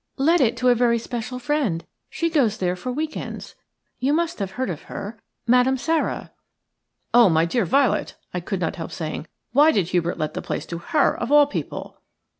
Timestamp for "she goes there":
2.09-2.75